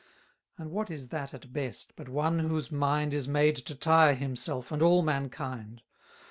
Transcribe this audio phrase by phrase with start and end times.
[0.57, 4.71] And what is that at best, but one whose mind Is made to tire himself
[4.71, 5.83] and all mankind?